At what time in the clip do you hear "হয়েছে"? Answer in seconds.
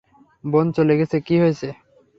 1.41-1.67